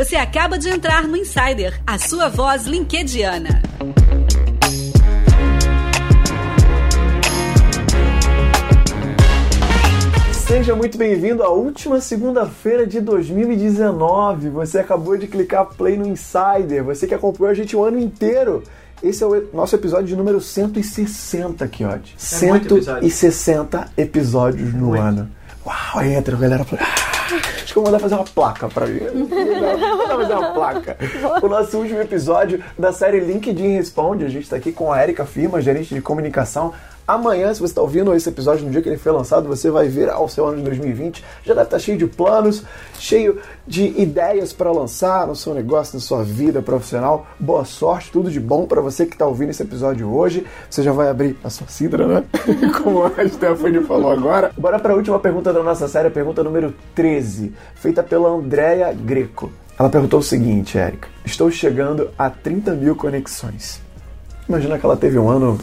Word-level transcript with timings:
Você 0.00 0.16
acaba 0.16 0.58
de 0.58 0.66
entrar 0.70 1.06
no 1.06 1.14
Insider, 1.14 1.78
a 1.86 1.98
sua 1.98 2.30
voz 2.30 2.64
linkediana. 2.64 3.60
Seja 10.32 10.74
muito 10.74 10.96
bem-vindo 10.96 11.42
à 11.42 11.50
última 11.50 12.00
segunda-feira 12.00 12.86
de 12.86 12.98
2019. 12.98 14.48
Você 14.48 14.78
acabou 14.78 15.18
de 15.18 15.26
clicar 15.26 15.66
play 15.66 15.98
no 15.98 16.06
Insider. 16.06 16.82
Você 16.82 17.06
que 17.06 17.12
acompanhou 17.12 17.50
a 17.50 17.54
gente 17.54 17.76
o 17.76 17.84
ano 17.84 17.98
inteiro. 17.98 18.62
Esse 19.02 19.22
é 19.22 19.26
o 19.26 19.50
nosso 19.52 19.74
episódio 19.74 20.06
de 20.06 20.16
número 20.16 20.40
160 20.40 21.62
aqui, 21.62 21.84
ó. 21.84 21.90
É 21.90 22.00
160 22.16 23.92
episódios 23.98 24.72
no 24.72 24.86
muito. 24.86 25.02
ano. 25.02 25.39
Uau, 25.66 26.02
entra, 26.04 26.36
galera. 26.36 26.66
Ah, 26.78 27.34
acho 27.62 27.72
que 27.72 27.78
eu 27.78 27.82
vou 27.82 27.84
mandar 27.84 27.98
fazer 28.00 28.14
uma 28.14 28.24
placa 28.24 28.68
pra 28.68 28.86
mim. 28.86 29.00
Vou 29.28 29.98
mandar 29.98 30.16
fazer 30.16 30.34
uma 30.34 30.52
placa. 30.52 30.96
O 31.42 31.48
nosso 31.48 31.78
último 31.78 32.00
episódio 32.00 32.62
da 32.78 32.92
série 32.92 33.20
LinkedIn 33.20 33.76
Responde. 33.76 34.24
A 34.24 34.28
gente 34.28 34.44
está 34.44 34.56
aqui 34.56 34.72
com 34.72 34.92
a 34.92 35.02
Erika 35.02 35.24
Firma, 35.24 35.60
gerente 35.60 35.94
de 35.94 36.00
comunicação 36.00 36.72
Amanhã, 37.10 37.52
se 37.52 37.58
você 37.58 37.72
está 37.72 37.82
ouvindo 37.82 38.14
esse 38.14 38.28
episódio 38.28 38.64
no 38.64 38.70
dia 38.70 38.80
que 38.80 38.88
ele 38.88 38.96
foi 38.96 39.10
lançado, 39.10 39.48
você 39.48 39.68
vai 39.68 39.88
ver 39.88 40.08
ao 40.08 40.28
seu 40.28 40.46
ano 40.46 40.58
de 40.58 40.62
2020. 40.62 41.24
Já 41.42 41.54
deve 41.54 41.66
estar 41.66 41.76
tá 41.76 41.78
cheio 41.82 41.98
de 41.98 42.06
planos, 42.06 42.62
cheio 43.00 43.40
de 43.66 43.86
ideias 44.00 44.52
para 44.52 44.70
lançar 44.70 45.26
no 45.26 45.34
seu 45.34 45.52
negócio, 45.52 45.96
na 45.96 46.00
sua 46.00 46.22
vida 46.22 46.62
profissional. 46.62 47.26
Boa 47.36 47.64
sorte, 47.64 48.12
tudo 48.12 48.30
de 48.30 48.38
bom 48.38 48.64
para 48.64 48.80
você 48.80 49.06
que 49.06 49.14
está 49.14 49.26
ouvindo 49.26 49.50
esse 49.50 49.60
episódio 49.60 50.08
hoje. 50.08 50.46
Você 50.70 50.84
já 50.84 50.92
vai 50.92 51.08
abrir 51.08 51.36
a 51.42 51.50
sua 51.50 51.66
cidra, 51.66 52.06
né? 52.06 52.24
Como 52.80 53.04
a 53.04 53.28
Stephanie 53.28 53.82
falou 53.82 54.12
agora. 54.12 54.52
Bora 54.56 54.78
para 54.78 54.92
a 54.92 54.96
última 54.96 55.18
pergunta 55.18 55.52
da 55.52 55.64
nossa 55.64 55.88
série, 55.88 56.10
pergunta 56.10 56.44
número 56.44 56.72
13, 56.94 57.52
feita 57.74 58.04
pela 58.04 58.28
Andrea 58.28 58.92
Greco. 58.92 59.50
Ela 59.76 59.90
perguntou 59.90 60.20
o 60.20 60.22
seguinte, 60.22 60.78
Érica: 60.78 61.08
Estou 61.24 61.50
chegando 61.50 62.08
a 62.16 62.30
30 62.30 62.70
mil 62.74 62.94
conexões. 62.94 63.82
Imagina 64.48 64.78
que 64.78 64.86
ela 64.86 64.96
teve 64.96 65.18
um 65.18 65.28
ano 65.28 65.58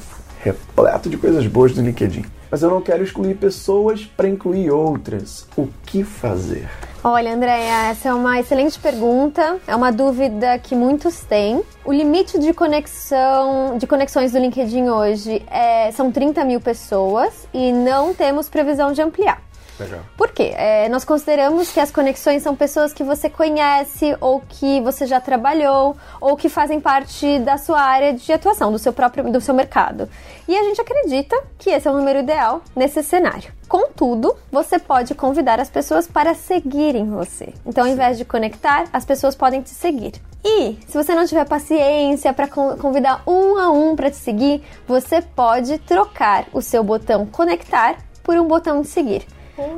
repleto 0.47 1.09
de 1.09 1.17
coisas 1.17 1.45
boas 1.47 1.75
no 1.75 1.83
LinkedIn. 1.83 2.25
Mas 2.49 2.63
eu 2.63 2.69
não 2.69 2.81
quero 2.81 3.03
excluir 3.03 3.35
pessoas 3.35 4.05
para 4.05 4.27
incluir 4.27 4.71
outras. 4.71 5.47
O 5.57 5.67
que 5.85 6.03
fazer? 6.03 6.69
Olha, 7.03 7.33
Andréia, 7.33 7.89
essa 7.89 8.09
é 8.09 8.13
uma 8.13 8.39
excelente 8.39 8.79
pergunta. 8.79 9.57
É 9.67 9.75
uma 9.75 9.91
dúvida 9.91 10.57
que 10.59 10.75
muitos 10.75 11.21
têm. 11.21 11.61
O 11.85 11.93
limite 11.93 12.39
de 12.39 12.53
conexão, 12.53 13.77
de 13.77 13.85
conexões 13.85 14.31
do 14.31 14.39
LinkedIn 14.39 14.89
hoje 14.89 15.41
é, 15.49 15.91
são 15.91 16.11
30 16.11 16.43
mil 16.43 16.59
pessoas 16.59 17.47
e 17.53 17.71
não 17.71 18.13
temos 18.13 18.49
previsão 18.49 18.91
de 18.91 19.01
ampliar. 19.01 19.46
Legal. 19.79 19.99
Por 20.17 20.31
quê? 20.31 20.53
É, 20.55 20.89
nós 20.89 21.05
consideramos 21.05 21.71
que 21.71 21.79
as 21.79 21.91
conexões 21.91 22.41
são 22.41 22.55
pessoas 22.55 22.93
que 22.93 23.03
você 23.03 23.29
conhece, 23.29 24.15
ou 24.19 24.41
que 24.41 24.81
você 24.81 25.05
já 25.05 25.21
trabalhou, 25.21 25.95
ou 26.19 26.35
que 26.35 26.49
fazem 26.49 26.81
parte 26.81 27.39
da 27.39 27.57
sua 27.57 27.79
área 27.79 28.13
de 28.13 28.33
atuação, 28.33 28.71
do 28.71 28.79
seu 28.79 28.91
próprio 28.91 29.31
do 29.31 29.39
seu 29.39 29.53
mercado. 29.53 30.09
E 30.47 30.57
a 30.57 30.63
gente 30.63 30.81
acredita 30.81 31.35
que 31.57 31.69
esse 31.69 31.87
é 31.87 31.91
o 31.91 31.95
número 31.95 32.19
ideal 32.19 32.61
nesse 32.75 33.03
cenário. 33.03 33.51
Contudo, 33.67 34.35
você 34.51 34.79
pode 34.79 35.13
convidar 35.13 35.59
as 35.59 35.69
pessoas 35.69 36.07
para 36.07 36.33
seguirem 36.33 37.09
você. 37.09 37.53
Então, 37.65 37.83
ao 37.83 37.89
invés 37.89 38.17
de 38.17 38.23
conectar, 38.23 38.85
as 38.93 39.03
pessoas 39.03 39.35
podem 39.35 39.61
te 39.61 39.69
seguir. 39.69 40.13
E 40.43 40.77
se 40.87 40.93
você 40.93 41.13
não 41.13 41.25
tiver 41.25 41.45
paciência 41.45 42.31
para 42.31 42.47
convidar 42.47 43.21
um 43.27 43.57
a 43.57 43.69
um 43.69 43.95
para 43.95 44.09
te 44.09 44.15
seguir, 44.15 44.63
você 44.87 45.21
pode 45.21 45.77
trocar 45.79 46.45
o 46.53 46.61
seu 46.61 46.83
botão 46.83 47.25
conectar 47.25 47.97
por 48.23 48.37
um 48.37 48.47
botão 48.47 48.81
de 48.81 48.87
seguir. 48.87 49.25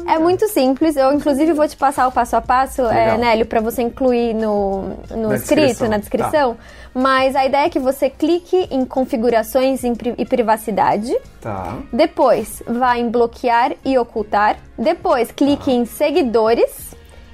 É 0.05 0.19
muito 0.19 0.47
simples. 0.47 0.95
Eu, 0.95 1.13
inclusive, 1.13 1.53
vou 1.53 1.67
te 1.67 1.77
passar 1.77 2.07
o 2.07 2.11
passo 2.11 2.35
a 2.35 2.41
passo, 2.41 2.81
é, 2.83 3.17
Nélio, 3.17 3.45
para 3.45 3.61
você 3.61 3.81
incluir 3.81 4.33
no, 4.33 4.89
no 5.09 5.29
na 5.29 5.35
escrito, 5.35 5.67
descrição. 5.67 5.89
na 5.89 5.97
descrição. 5.97 6.55
Tá. 6.55 6.59
Mas 6.93 7.35
a 7.35 7.45
ideia 7.45 7.65
é 7.65 7.69
que 7.69 7.79
você 7.79 8.09
clique 8.09 8.67
em 8.71 8.83
configurações 8.85 9.81
e 9.83 10.25
privacidade. 10.25 11.15
Tá. 11.39 11.77
Depois, 11.93 12.61
vá 12.67 12.97
em 12.97 13.09
bloquear 13.09 13.73
e 13.85 13.97
ocultar. 13.97 14.57
Depois, 14.77 15.31
clique 15.31 15.65
tá. 15.65 15.71
em 15.71 15.85
seguidores. 15.85 16.89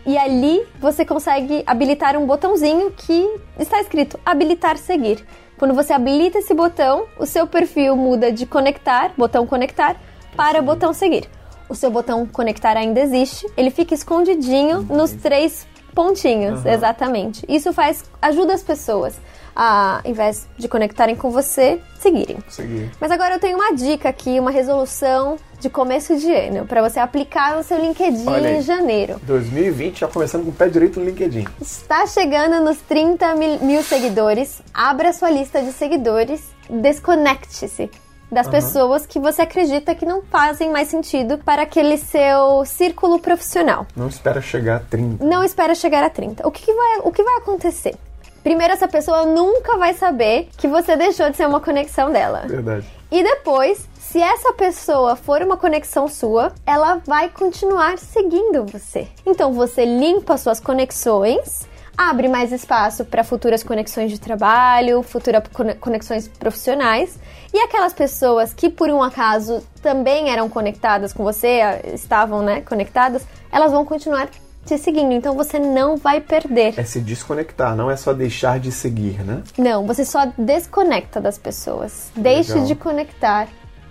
E 0.05 0.19
ali 0.19 0.63
você 0.79 1.03
consegue 1.03 1.63
habilitar 1.65 2.15
um 2.15 2.27
botãozinho 2.27 2.91
que 2.91 3.27
está 3.57 3.81
escrito 3.81 4.19
habilitar 4.23 4.77
seguir. 4.77 5.25
Quando 5.57 5.73
você 5.73 5.93
habilita 5.93 6.37
esse 6.37 6.53
botão, 6.53 7.05
o 7.17 7.25
seu 7.25 7.47
perfil 7.47 7.95
muda 7.95 8.31
de 8.31 8.45
conectar, 8.45 9.13
botão 9.17 9.47
conectar, 9.47 9.95
para 10.35 10.61
botão 10.61 10.93
seguir 10.93 11.27
o 11.69 11.75
seu 11.75 11.89
botão 11.89 12.25
conectar 12.25 12.77
ainda 12.77 12.99
existe, 12.99 13.47
ele 13.55 13.69
fica 13.69 13.93
escondidinho 13.93 14.79
uhum. 14.79 14.97
nos 14.97 15.11
três 15.11 15.67
pontinhos, 15.93 16.63
uhum. 16.63 16.71
exatamente. 16.71 17.45
Isso 17.47 17.71
faz 17.71 18.03
ajuda 18.21 18.53
as 18.53 18.61
pessoas 18.61 19.15
a, 19.55 20.01
ao 20.03 20.11
invés 20.11 20.47
de 20.57 20.67
conectarem 20.67 21.15
com 21.15 21.31
você, 21.31 21.79
seguirem. 21.99 22.37
Seguir. 22.49 22.91
Mas 22.99 23.09
agora 23.09 23.35
eu 23.35 23.39
tenho 23.39 23.57
uma 23.57 23.73
dica 23.73 24.09
aqui, 24.09 24.37
uma 24.39 24.51
resolução 24.51 25.37
de 25.59 25.69
começo 25.69 26.17
de 26.17 26.31
ano 26.31 26.65
para 26.67 26.81
você 26.81 26.99
aplicar 26.99 27.55
no 27.55 27.63
seu 27.63 27.79
LinkedIn 27.79 28.25
em 28.57 28.61
janeiro. 28.61 29.19
2020 29.23 30.01
já 30.01 30.07
começando 30.07 30.43
com 30.43 30.49
o 30.49 30.53
pé 30.53 30.67
direito 30.67 30.99
no 30.99 31.05
LinkedIn. 31.05 31.45
Está 31.61 32.05
chegando 32.05 32.63
nos 32.63 32.77
30 32.81 33.35
mil, 33.35 33.59
mil 33.61 33.81
seguidores. 33.81 34.61
Abra 34.73 35.13
sua 35.13 35.31
lista 35.31 35.61
de 35.61 35.71
seguidores. 35.71 36.43
Desconecte-se 36.69 37.89
das 38.31 38.45
uhum. 38.47 38.51
pessoas 38.51 39.05
que 39.05 39.19
você 39.19 39.41
acredita 39.41 39.95
que 39.95 40.05
não 40.05 40.21
fazem 40.23 40.71
mais 40.71 40.87
sentido 40.87 41.37
para 41.37 41.61
aquele 41.61 41.97
seu 41.97 42.65
círculo 42.65 43.19
profissional. 43.19 43.85
Não 43.95 44.07
espera 44.07 44.41
chegar 44.41 44.77
a 44.77 44.79
30. 44.79 45.23
Não 45.23 45.43
espera 45.43 45.75
chegar 45.75 46.03
a 46.03 46.09
30. 46.09 46.47
O 46.47 46.51
que, 46.51 46.65
que 46.65 46.73
vai, 46.73 46.99
o 47.03 47.11
que 47.11 47.23
vai 47.23 47.35
acontecer? 47.37 47.95
Primeiro, 48.43 48.73
essa 48.73 48.87
pessoa 48.87 49.25
nunca 49.25 49.77
vai 49.77 49.93
saber 49.93 50.49
que 50.57 50.67
você 50.67 50.95
deixou 50.95 51.29
de 51.29 51.37
ser 51.37 51.47
uma 51.47 51.59
conexão 51.59 52.11
dela. 52.11 52.43
Verdade. 52.45 52.85
E 53.11 53.23
depois, 53.23 53.87
se 53.99 54.21
essa 54.21 54.53
pessoa 54.53 55.15
for 55.15 55.41
uma 55.41 55.57
conexão 55.57 56.07
sua, 56.07 56.53
ela 56.65 57.01
vai 57.05 57.29
continuar 57.29 57.97
seguindo 57.97 58.65
você. 58.65 59.07
Então 59.25 59.51
você 59.51 59.83
limpa 59.83 60.37
suas 60.37 60.59
conexões 60.59 61.67
abre 61.97 62.27
mais 62.27 62.51
espaço 62.51 63.05
para 63.05 63.23
futuras 63.23 63.63
conexões 63.63 64.11
de 64.11 64.19
trabalho, 64.19 65.01
futuras 65.01 65.43
conexões 65.79 66.27
profissionais. 66.27 67.19
E 67.53 67.59
aquelas 67.59 67.93
pessoas 67.93 68.53
que 68.53 68.69
por 68.69 68.89
um 68.89 69.01
acaso 69.01 69.63
também 69.81 70.29
eram 70.29 70.49
conectadas 70.49 71.13
com 71.13 71.23
você, 71.23 71.61
estavam, 71.93 72.41
né, 72.41 72.61
conectadas, 72.61 73.25
elas 73.51 73.71
vão 73.71 73.85
continuar 73.85 74.27
te 74.65 74.77
seguindo, 74.79 75.13
então 75.13 75.35
você 75.35 75.59
não 75.59 75.95
vai 75.95 76.19
perder. 76.19 76.73
É 76.77 76.83
se 76.83 76.99
desconectar, 76.99 77.75
não 77.75 77.89
é 77.89 77.95
só 77.95 78.13
deixar 78.13 78.59
de 78.59 78.71
seguir, 78.71 79.23
né? 79.23 79.43
Não, 79.57 79.85
você 79.85 80.03
só 80.03 80.25
desconecta 80.37 81.21
das 81.21 81.37
pessoas. 81.37 82.11
Deixe 82.15 82.53
Legal. 82.53 82.67
de 82.67 82.75
conectar. 82.75 83.47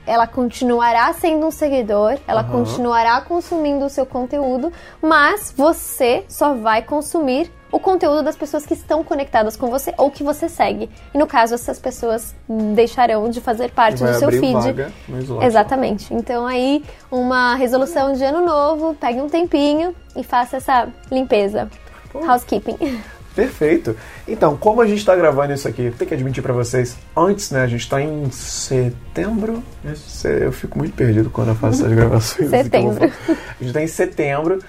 Ela 0.07 0.27
continuará 0.27 1.11
sendo 1.15 1.47
um 1.47 1.51
seguidor, 1.51 2.19
ela 2.27 2.43
uhum. 2.43 2.65
continuará 2.65 3.21
consumindo 3.23 3.87
o 3.87 3.89
seu 3.89 4.05
conteúdo, 4.05 4.71
mas 5.01 5.55
você 5.57 6.25
só 6.29 6.55
vai 6.55 6.83
consumir 6.83 7.51
o 7.75 7.81
conteúdo 7.81 8.23
das 8.23 8.37
pessoas 8.37 8.65
que 8.65 8.73
estão 8.73 9.03
conectadas 9.03 9.57
com 9.57 9.69
você 9.69 9.93
ou 9.99 10.09
que 10.09 10.23
você 10.23 10.49
segue. 10.49 10.89
E 11.13 11.19
no 11.19 11.27
caso, 11.27 11.55
essas 11.55 11.77
pessoas 11.77 12.33
deixarão 12.49 13.29
de 13.29 13.41
fazer 13.41 13.73
parte 13.73 13.99
Vai 13.99 14.13
do 14.13 14.19
seu 14.21 14.31
feed. 14.31 14.53
Vaga 14.53 14.93
Exatamente. 15.43 16.15
Então 16.15 16.47
aí, 16.47 16.85
uma 17.11 17.57
resolução 17.57 18.13
de 18.13 18.23
ano 18.23 18.47
novo, 18.47 18.95
pegue 18.95 19.21
um 19.21 19.29
tempinho 19.29 19.93
e 20.15 20.23
faça 20.23 20.59
essa 20.59 20.89
limpeza. 21.11 21.69
Pô. 22.13 22.25
Housekeeping. 22.25 23.03
Perfeito. 23.35 23.97
Então, 24.29 24.57
como 24.57 24.81
a 24.81 24.87
gente 24.87 24.99
está 24.99 25.17
gravando 25.17 25.53
isso 25.53 25.67
aqui, 25.67 25.93
tem 25.99 26.07
que 26.07 26.15
admitir 26.15 26.41
para 26.41 26.53
vocês, 26.53 26.97
antes, 27.17 27.51
né, 27.51 27.63
a 27.63 27.67
gente 27.67 27.81
está 27.81 28.01
em 28.01 28.31
setembro. 28.31 29.61
Eu 30.23 30.53
fico 30.53 30.79
muito 30.79 30.95
perdido 30.95 31.29
quando 31.29 31.49
eu 31.49 31.57
faço 31.57 31.83
essas 31.83 31.91
gravações. 31.99 32.51
setembro. 32.51 33.05
A 33.29 33.33
gente 33.59 33.67
está 33.67 33.83
em 33.83 33.89
setembro. 33.89 34.61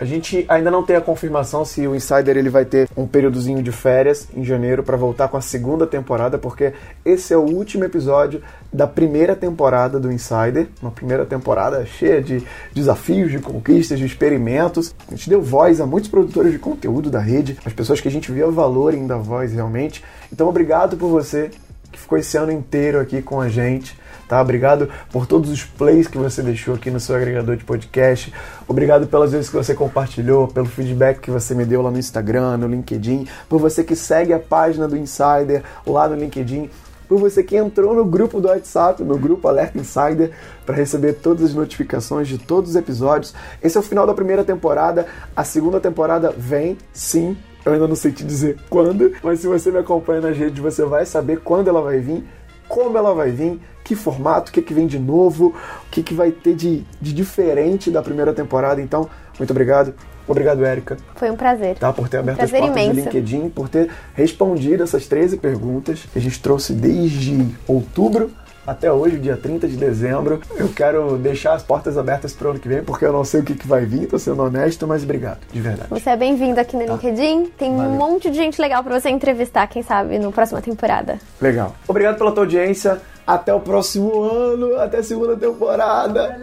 A 0.00 0.04
gente 0.04 0.44
ainda 0.48 0.70
não 0.70 0.82
tem 0.82 0.96
a 0.96 1.00
confirmação 1.00 1.64
se 1.64 1.86
o 1.86 1.94
Insider 1.94 2.36
ele 2.36 2.50
vai 2.50 2.64
ter 2.64 2.88
um 2.96 3.06
períodozinho 3.06 3.62
de 3.62 3.70
férias 3.70 4.26
em 4.34 4.42
janeiro 4.42 4.82
para 4.82 4.96
voltar 4.96 5.28
com 5.28 5.36
a 5.36 5.40
segunda 5.40 5.86
temporada, 5.86 6.38
porque 6.38 6.72
esse 7.04 7.32
é 7.32 7.36
o 7.36 7.42
último 7.42 7.84
episódio 7.84 8.42
da 8.72 8.86
primeira 8.86 9.36
temporada 9.36 10.00
do 10.00 10.10
Insider, 10.10 10.66
uma 10.80 10.90
primeira 10.90 11.24
temporada 11.24 11.84
cheia 11.86 12.20
de 12.20 12.42
desafios, 12.72 13.30
de 13.30 13.38
conquistas, 13.38 13.98
de 13.98 14.06
experimentos. 14.06 14.94
A 15.06 15.14
gente 15.14 15.28
deu 15.28 15.40
voz 15.40 15.80
a 15.80 15.86
muitos 15.86 16.10
produtores 16.10 16.52
de 16.52 16.58
conteúdo 16.58 17.10
da 17.10 17.20
rede, 17.20 17.56
as 17.64 17.72
pessoas 17.72 18.00
que 18.00 18.08
a 18.08 18.10
gente 18.10 18.32
via 18.32 18.50
valor 18.50 18.94
em 18.94 19.06
dar 19.06 19.18
voz 19.18 19.52
realmente. 19.52 20.02
Então, 20.32 20.48
obrigado 20.48 20.96
por 20.96 21.08
você 21.08 21.50
que 21.92 21.98
ficou 21.98 22.18
esse 22.18 22.36
ano 22.36 22.50
inteiro 22.50 22.98
aqui 22.98 23.22
com 23.22 23.40
a 23.40 23.48
gente 23.48 23.96
tá? 24.32 24.40
Obrigado 24.40 24.88
por 25.10 25.26
todos 25.26 25.50
os 25.50 25.62
plays 25.62 26.08
que 26.08 26.16
você 26.16 26.42
deixou 26.42 26.74
aqui 26.74 26.90
no 26.90 26.98
seu 26.98 27.14
agregador 27.14 27.54
de 27.54 27.64
podcast. 27.64 28.32
Obrigado 28.66 29.06
pelas 29.06 29.32
vezes 29.32 29.50
que 29.50 29.56
você 29.56 29.74
compartilhou, 29.74 30.48
pelo 30.48 30.64
feedback 30.64 31.20
que 31.20 31.30
você 31.30 31.54
me 31.54 31.66
deu 31.66 31.82
lá 31.82 31.90
no 31.90 31.98
Instagram, 31.98 32.56
no 32.56 32.66
LinkedIn, 32.66 33.28
por 33.46 33.60
você 33.60 33.84
que 33.84 33.94
segue 33.94 34.32
a 34.32 34.38
página 34.38 34.88
do 34.88 34.96
Insider 34.96 35.62
lá 35.86 36.08
no 36.08 36.16
LinkedIn 36.16 36.70
por 37.06 37.18
você 37.18 37.42
que 37.42 37.56
entrou 37.56 37.94
no 37.94 38.06
grupo 38.06 38.40
do 38.40 38.48
WhatsApp, 38.48 39.02
no 39.04 39.18
grupo 39.18 39.46
Alerta 39.46 39.76
Insider, 39.76 40.30
para 40.64 40.76
receber 40.76 41.12
todas 41.12 41.50
as 41.50 41.54
notificações 41.54 42.26
de 42.26 42.38
todos 42.38 42.70
os 42.70 42.76
episódios. 42.76 43.34
Esse 43.62 43.76
é 43.76 43.80
o 43.80 43.82
final 43.82 44.06
da 44.06 44.14
primeira 44.14 44.42
temporada. 44.42 45.06
A 45.36 45.44
segunda 45.44 45.78
temporada 45.78 46.34
vem, 46.34 46.78
sim, 46.90 47.36
Eu 47.64 47.72
ainda 47.72 47.86
não 47.86 47.96
sei 47.96 48.12
te 48.12 48.24
dizer 48.24 48.58
quando, 48.68 49.12
mas 49.22 49.40
se 49.40 49.46
você 49.46 49.70
me 49.70 49.78
acompanha 49.78 50.20
nas 50.20 50.36
redes, 50.36 50.58
você 50.58 50.84
vai 50.84 51.06
saber 51.06 51.40
quando 51.40 51.68
ela 51.68 51.80
vai 51.80 51.98
vir, 51.98 52.24
como 52.68 52.96
ela 52.98 53.14
vai 53.14 53.30
vir, 53.30 53.60
que 53.84 53.94
formato, 53.94 54.50
o 54.50 54.54
que, 54.54 54.62
que 54.62 54.74
vem 54.74 54.86
de 54.86 54.98
novo, 54.98 55.54
o 55.86 55.90
que, 55.90 56.02
que 56.02 56.14
vai 56.14 56.30
ter 56.30 56.54
de, 56.54 56.84
de 57.00 57.12
diferente 57.12 57.90
da 57.90 58.02
primeira 58.02 58.32
temporada. 58.32 58.80
Então, 58.80 59.08
muito 59.38 59.50
obrigado. 59.50 59.94
Obrigado, 60.26 60.64
Érica. 60.64 60.96
Foi 61.16 61.30
um 61.30 61.36
prazer. 61.36 61.76
Tá, 61.76 61.92
por 61.92 62.08
ter 62.08 62.18
aberto 62.18 62.40
um 62.40 62.44
as 62.44 62.50
portas 62.50 62.70
imenso. 62.70 62.94
do 62.94 63.00
LinkedIn, 63.00 63.48
por 63.50 63.68
ter 63.68 63.90
respondido 64.14 64.82
essas 64.82 65.06
13 65.06 65.36
perguntas 65.36 66.06
que 66.12 66.18
a 66.18 66.22
gente 66.22 66.40
trouxe 66.40 66.72
desde 66.72 67.48
outubro 67.66 68.30
até 68.66 68.92
hoje, 68.92 69.18
dia 69.18 69.36
30 69.36 69.68
de 69.68 69.76
dezembro. 69.76 70.40
Eu 70.56 70.68
quero 70.68 71.16
deixar 71.16 71.54
as 71.54 71.62
portas 71.62 71.98
abertas 71.98 72.32
para 72.32 72.48
o 72.48 72.50
ano 72.52 72.60
que 72.60 72.68
vem, 72.68 72.82
porque 72.82 73.04
eu 73.04 73.12
não 73.12 73.24
sei 73.24 73.40
o 73.40 73.44
que, 73.44 73.54
que 73.54 73.66
vai 73.66 73.84
vir, 73.84 74.06
tô 74.06 74.18
sendo 74.18 74.42
honesto, 74.42 74.86
mas 74.86 75.02
obrigado, 75.02 75.38
de 75.52 75.60
verdade. 75.60 75.88
Você 75.90 76.10
é 76.10 76.16
bem-vindo 76.16 76.60
aqui 76.60 76.76
no 76.76 76.84
LinkedIn. 76.84 77.46
Tem 77.58 77.76
Valeu. 77.76 77.90
um 77.90 77.96
monte 77.96 78.30
de 78.30 78.36
gente 78.36 78.60
legal 78.60 78.82
pra 78.82 78.98
você 78.98 79.10
entrevistar, 79.10 79.66
quem 79.66 79.82
sabe, 79.82 80.18
no 80.18 80.32
próxima 80.32 80.60
temporada. 80.60 81.18
Legal. 81.40 81.74
Obrigado 81.86 82.18
pela 82.18 82.32
tua 82.32 82.44
audiência. 82.44 83.00
Até 83.24 83.54
o 83.54 83.60
próximo 83.60 84.20
ano, 84.22 84.76
até 84.80 84.98
a 84.98 85.02
segunda 85.02 85.36
temporada. 85.36 86.40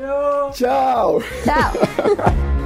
Tchau! 0.53 1.21
Tchau! 1.43 1.73